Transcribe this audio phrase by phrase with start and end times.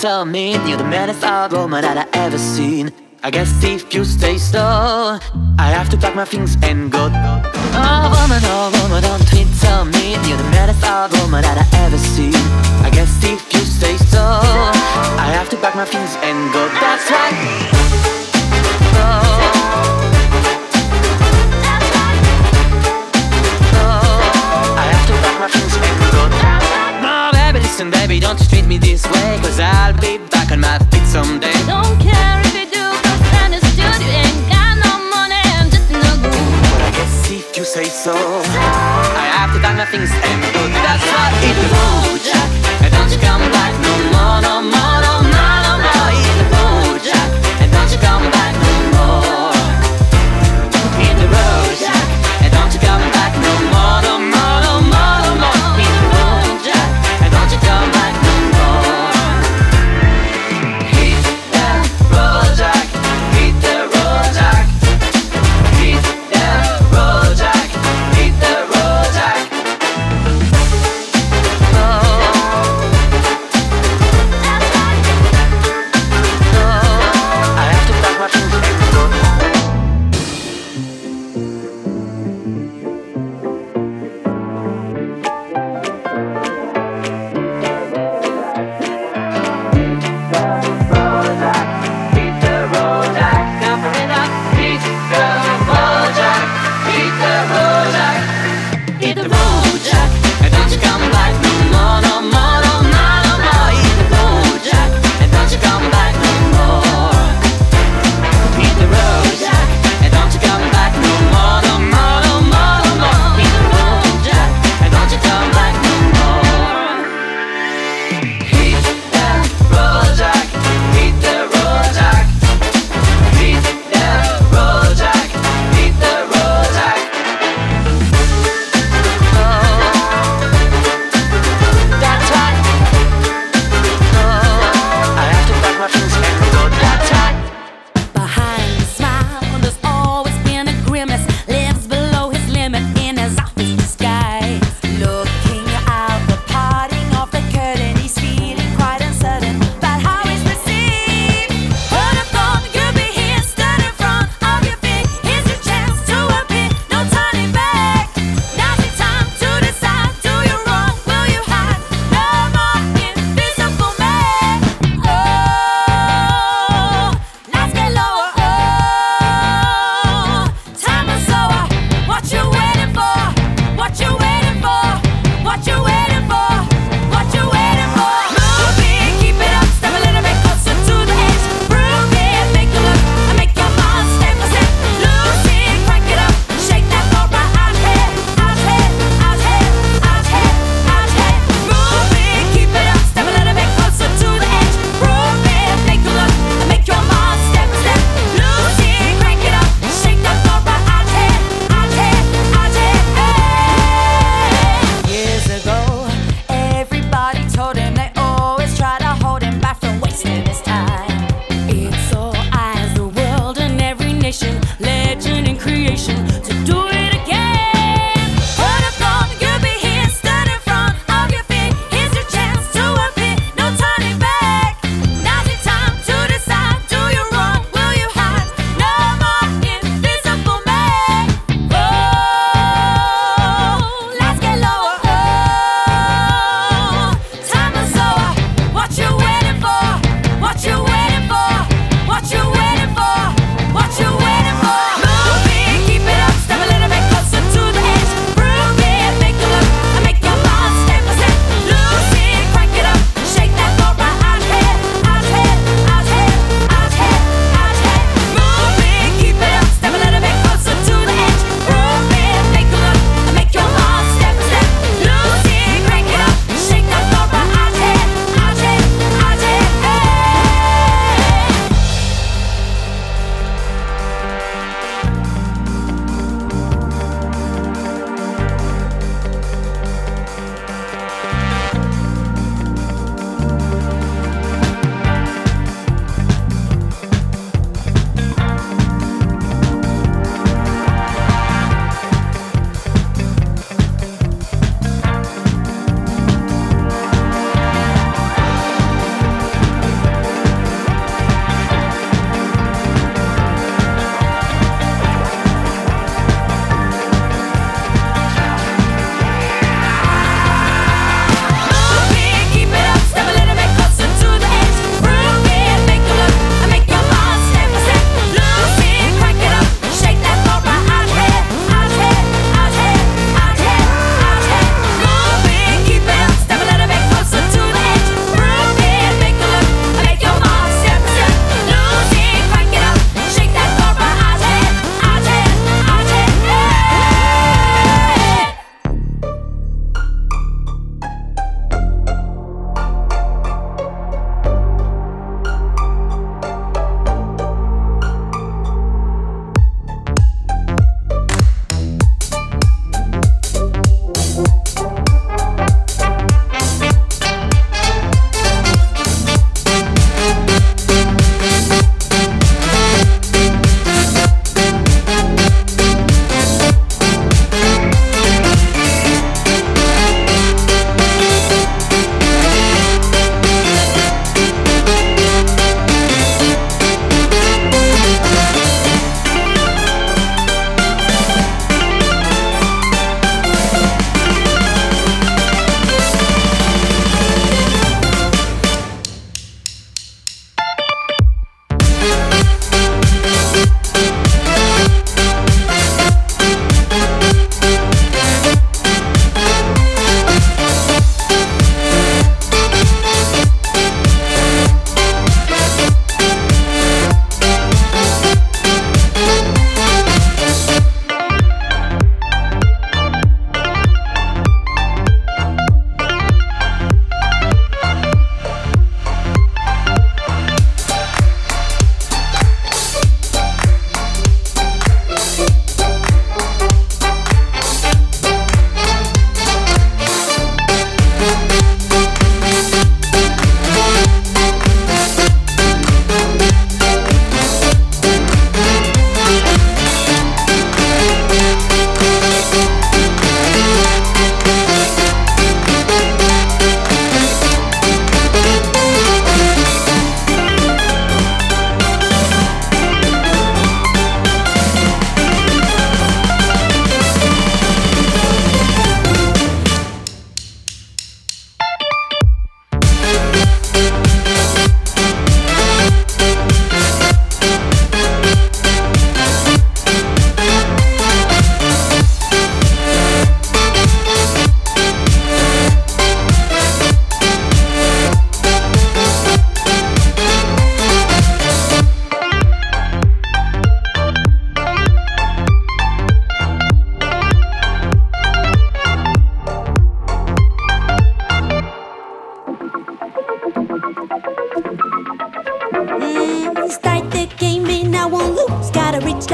[0.00, 2.90] Tell me, You're the meanest old woman that I ever seen.
[3.22, 5.20] I guess if you stay still
[5.58, 6.79] I have to pack my things and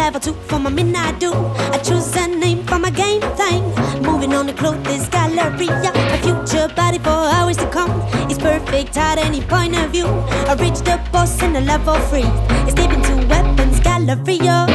[0.06, 1.32] level two for my midnight do.
[1.74, 3.62] I choose a name for my game thing.
[4.02, 5.90] Moving on the clothes galleria.
[6.14, 7.90] A future body for hours to come.
[8.30, 10.06] It's perfect at any point of view.
[10.50, 12.30] I reach the boss in a level three.
[12.68, 14.58] Escaping to weapons galleria.
[14.58, 14.65] I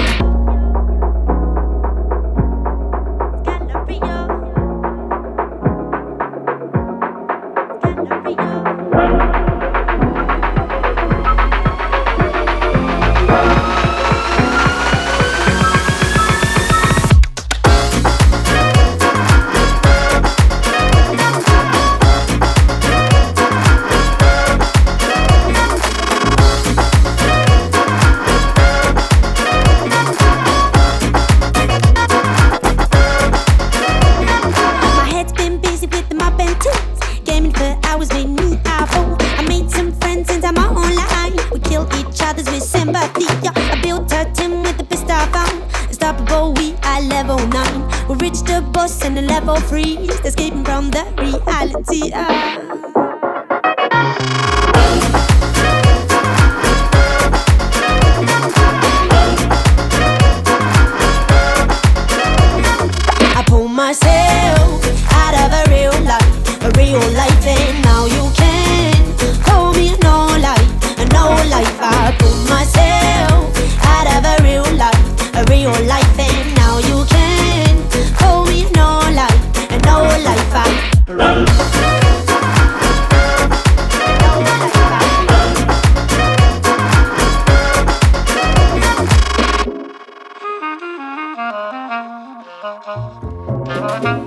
[93.91, 94.23] Mm,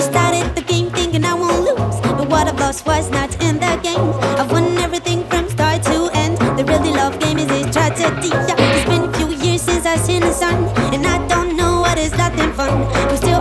[0.00, 3.76] started the game thinking I won't lose, but what I've lost was not in the
[3.82, 4.12] game.
[4.38, 6.38] I've won everything from start to end.
[6.56, 8.30] The really love game is a tragedy.
[8.32, 11.98] It's been a few years since I've seen the sun, and I don't know what
[11.98, 12.86] is nothing fun.
[13.10, 13.35] We still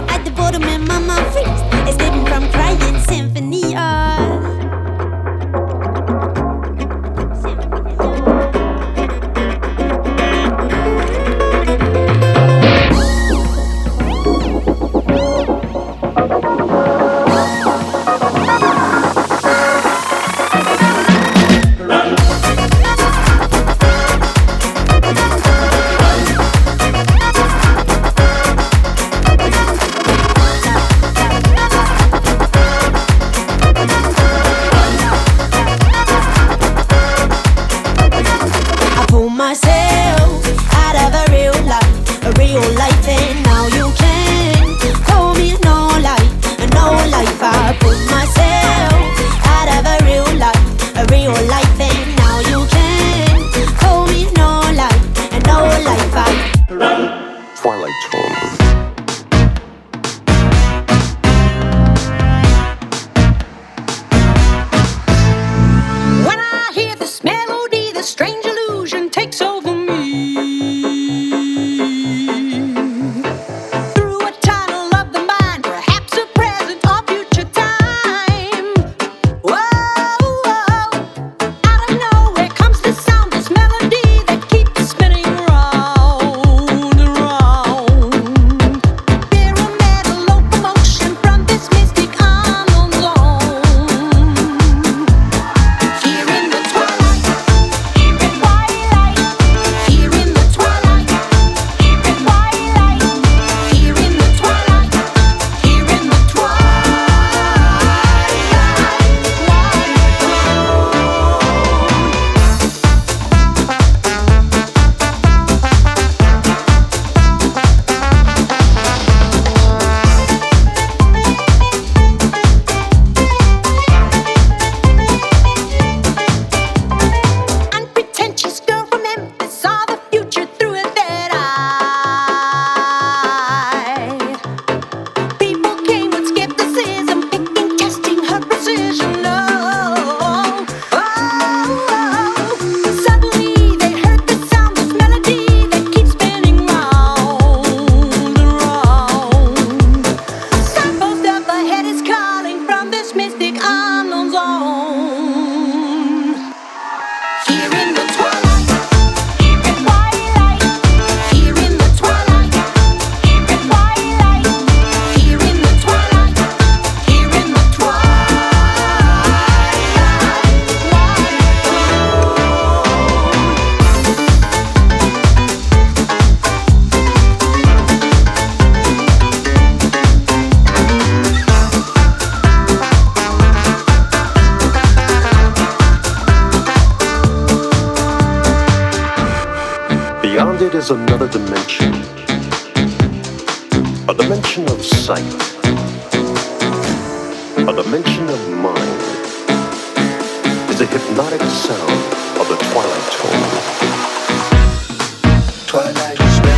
[205.67, 206.54] Twilight is.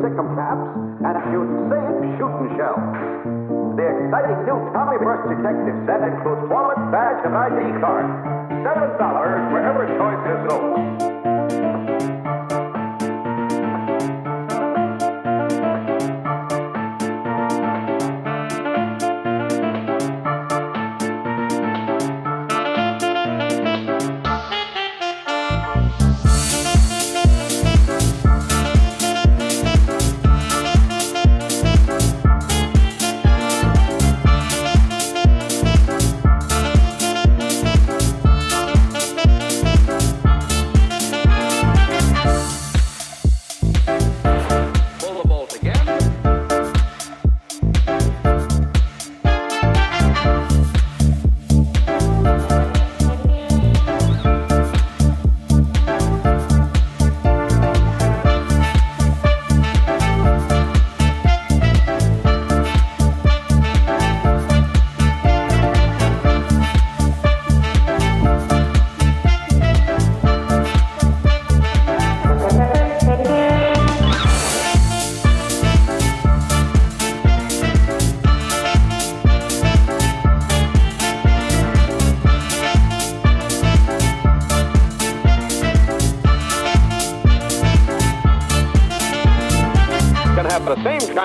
[0.00, 0.64] Sikkim chaps
[1.04, 2.74] and a museum shooting show.
[3.76, 8.08] The exciting new Tommy Burst detective set includes wallet, badge, and ID card.
[8.64, 11.09] $7 wherever choice is sold.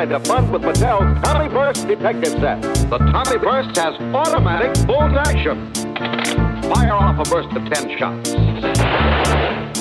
[0.05, 2.61] To fund with Mattel's Tommy Burst Detective Set.
[2.91, 5.73] The Tommy Burst has automatic bolt action.
[6.71, 8.29] Fire off a burst of 10 shots.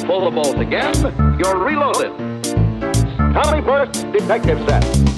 [0.06, 0.94] Pull the bolt again,
[1.38, 2.42] you're reloaded.
[3.34, 5.13] Tommy Burst Detective Set.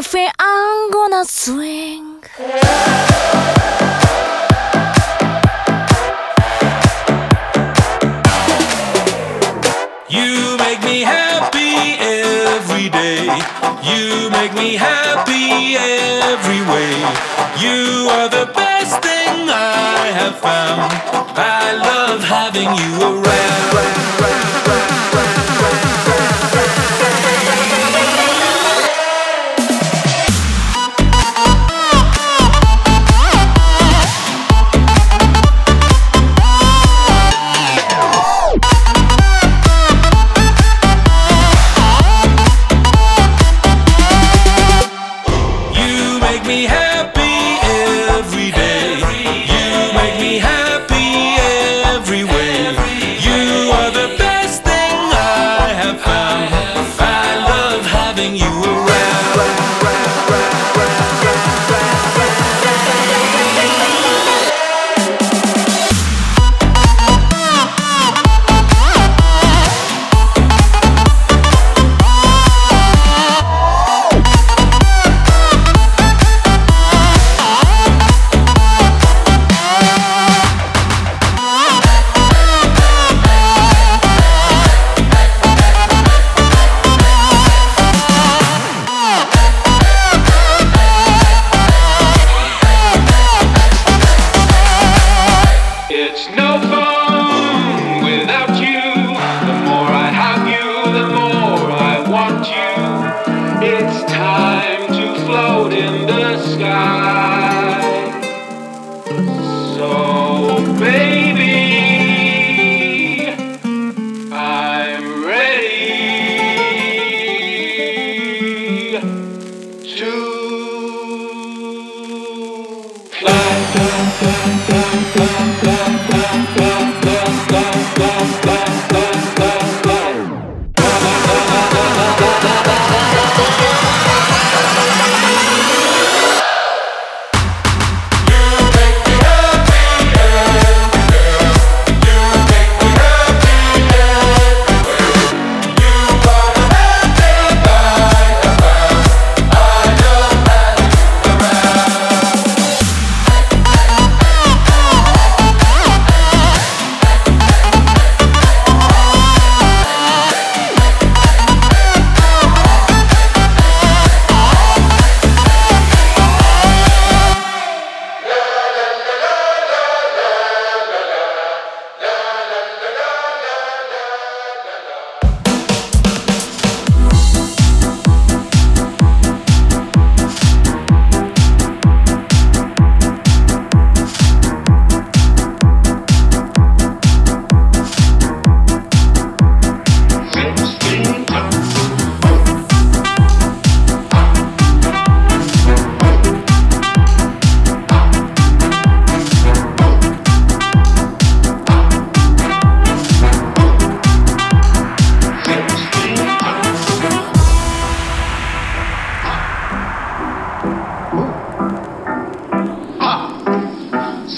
[0.00, 2.24] If we I'm gonna swing.
[10.08, 13.26] You make me happy every day.
[13.90, 16.92] You make me happy every way.
[17.60, 20.92] You are the best thing I have found.
[21.36, 24.69] I love having you around.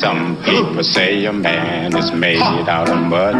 [0.03, 3.36] Some people say a man is made out of mud.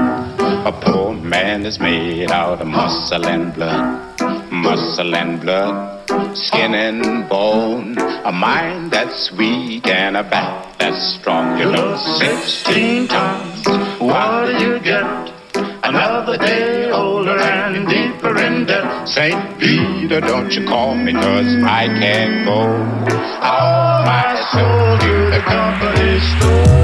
[0.65, 4.23] A poor man is made out of muscle and blood.
[4.53, 7.99] Muscle and blood, skin and bone.
[7.99, 11.59] A mind that's weak and a back that's strong.
[11.59, 13.67] You know, 16 tons,
[13.99, 15.33] what do you get?
[15.83, 17.89] Another day older and
[18.23, 19.03] surrender.
[19.05, 19.59] St.
[19.59, 22.61] Peter, don't you call me, cause I can't go.
[23.43, 26.82] All my soul, you the company store.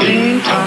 [0.00, 0.59] clean time.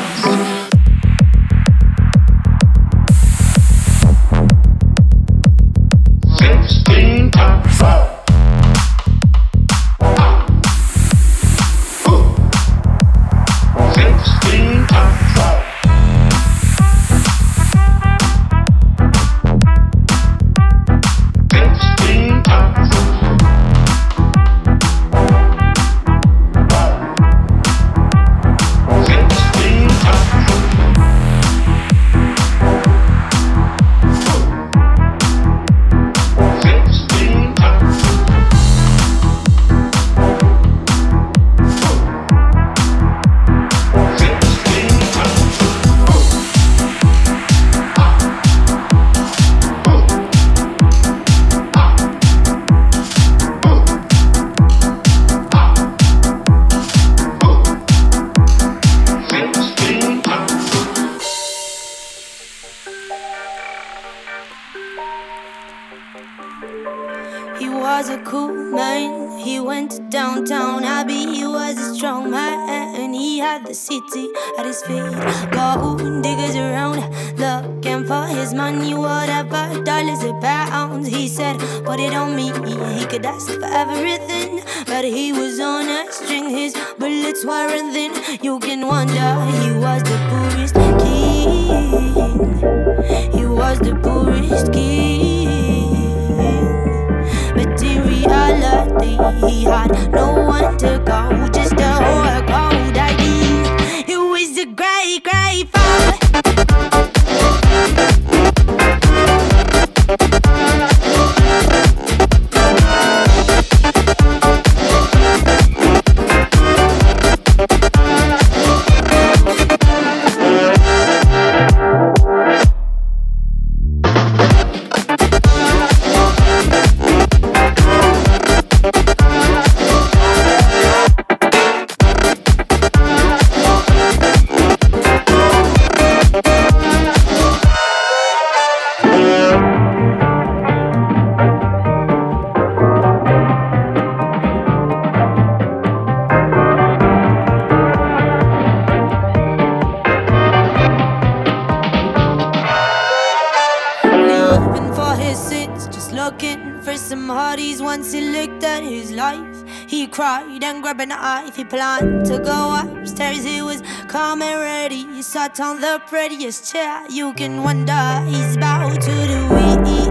[165.60, 167.06] on the prettiest chair.
[167.10, 170.03] You can wonder he's about to do it.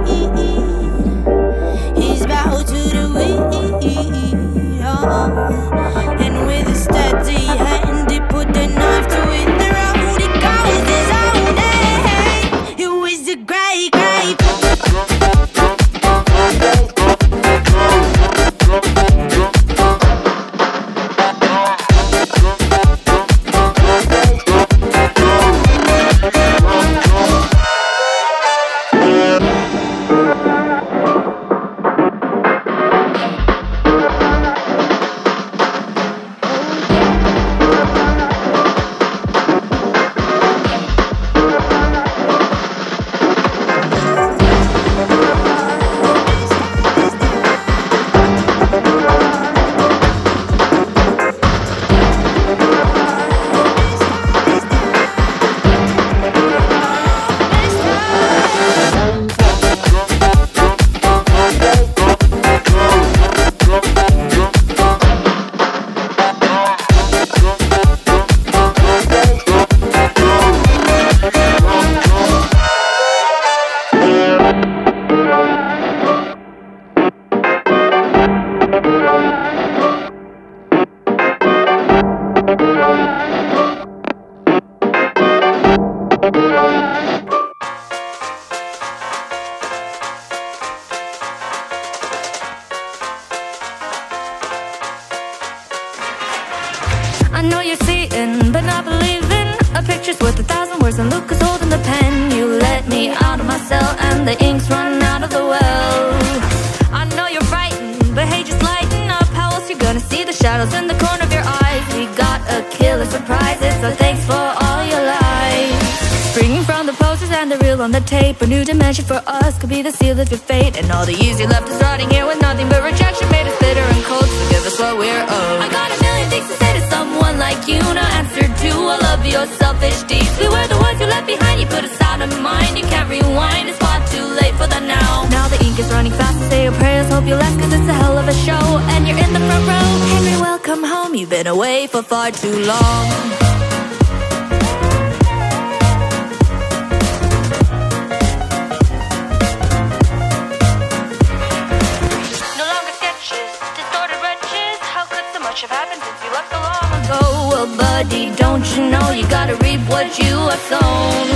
[160.24, 160.36] You
[160.70, 161.26] sown?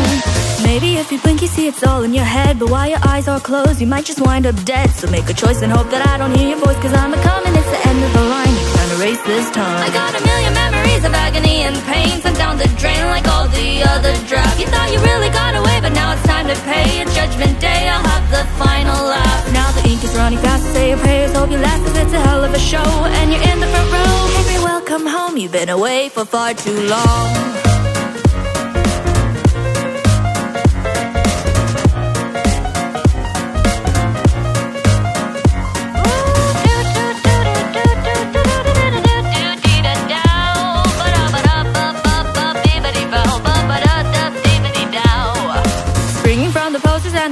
[0.63, 2.59] Maybe if you blink, you see it's all in your head.
[2.59, 4.91] But while your eyes are closed, you might just wind up dead.
[4.91, 6.77] So make a choice and hope that I don't hear your voice.
[6.85, 8.55] Cause I'm a coming, it's the end of the line.
[8.61, 9.81] You can't erase this time.
[9.83, 12.21] I got a million memories of agony and pain.
[12.21, 14.61] Sent down the drain like all the other drafts.
[14.61, 17.01] You thought you really got away, but now it's time to pay.
[17.01, 19.53] It's judgment day, I'll have the final laugh.
[19.53, 21.85] Now the ink is running fast, say your prayers, hope you last.
[21.85, 24.17] Cause it's a hell of a show, and you're in the front row.
[24.37, 27.76] Henry, welcome home, you've been away for far too long.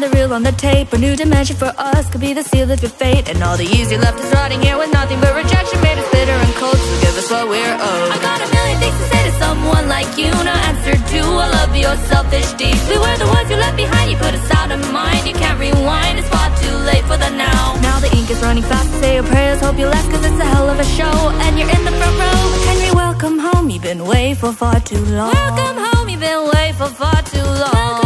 [0.00, 2.42] The posters the reel on the tape, a new dimension for us could be the
[2.42, 3.28] seal of your fate.
[3.28, 6.08] And all the years you left us rotting here with nothing but rejection made us
[6.10, 6.76] bitter and cold.
[6.76, 8.10] So give us what we're owed.
[8.10, 11.54] I got a million things to say to someone like you, no answer to all
[11.62, 12.82] of your selfish deeds.
[12.88, 15.26] We were the ones you left behind, you put us out of mind.
[15.26, 17.78] You can't rewind, it's far too late for the now.
[17.80, 20.48] Now the ink is running fast, say your prayers, hope you last, cause it's a
[20.54, 21.16] hell of a show.
[21.44, 22.42] And you're in the front row.
[22.68, 25.32] Henry, welcome home, you've been away for far too long.
[25.32, 28.03] Welcome home, you've been away for far too long.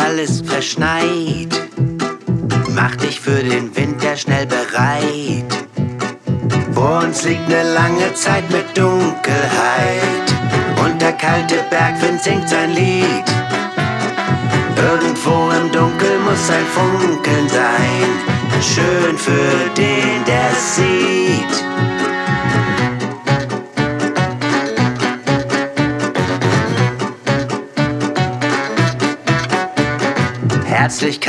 [0.00, 1.49] Alles verschneit.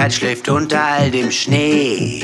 [0.02, 2.24] Herzlichkeit schläft unter all dem Schnee.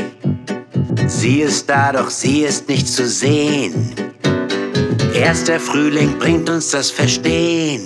[1.05, 3.93] Sie ist da, doch sie ist nicht zu sehen.
[5.13, 7.81] Erst der Frühling bringt uns das Verstehen.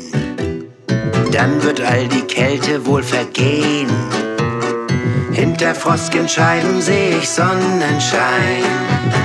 [1.34, 3.90] Dann wird all die Kälte wohl vergehen.
[5.34, 8.64] Hinter frostgen Scheiben seh ich Sonnenschein.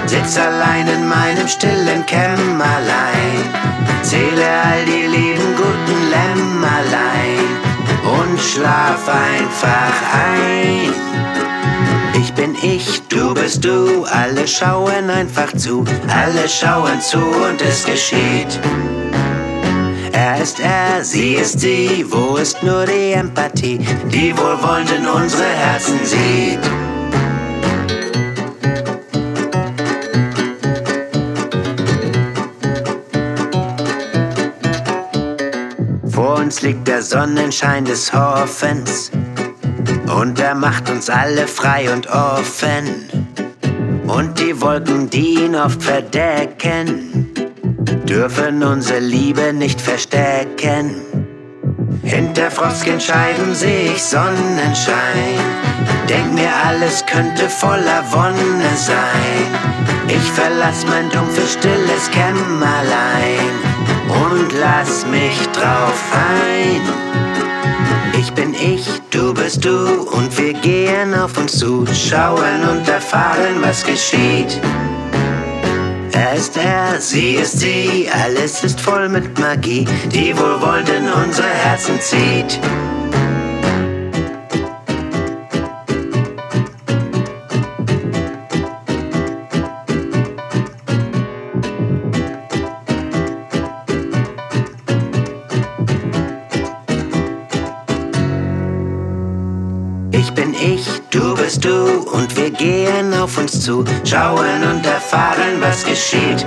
[0.06, 3.38] Sitz allein in meinem stillen Kämmerlein.
[4.02, 7.15] Zähle all die lieben guten Lämmerlein
[8.39, 10.93] schlaf einfach ein.
[12.20, 17.84] Ich bin ich, du bist du, alle schauen einfach zu, alle schauen zu und es
[17.84, 18.61] geschieht.
[20.12, 23.78] Er ist er, sie ist sie, wo ist nur die Empathie,
[24.11, 26.86] die wohlwollend in unsere Herzen sieht.
[36.57, 39.11] Uns liegt der Sonnenschein des Hoffens
[40.07, 43.11] und er macht uns alle frei und offen.
[44.07, 47.30] Und die Wolken, die ihn oft verdecken,
[48.09, 51.02] dürfen unsere Liebe nicht verstecken.
[52.02, 55.36] Hinter frostgen Scheiben seh ich Sonnenschein.
[56.09, 59.46] Denk mir, alles könnte voller Wonne sein.
[60.09, 63.76] Ich verlass mein dumpfes, stilles Kämmerlein
[64.09, 66.80] und lass mich drauf ein.
[68.18, 73.61] Ich bin ich, du bist du und wir gehen auf uns zu, schauen und erfahren,
[73.61, 74.61] was geschieht.
[76.12, 81.48] Er ist er, sie ist sie, alles ist voll mit Magie, die wohlwollend in unsere
[81.48, 82.59] Herzen zieht.
[102.59, 106.46] Gehen auf uns zu, schauen und erfahren, was geschieht.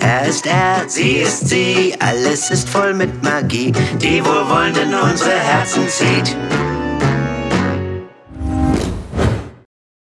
[0.00, 5.30] Er ist er, sie ist sie, alles ist voll mit Magie, die wohlwollend in unsere
[5.30, 6.36] Herzen zieht.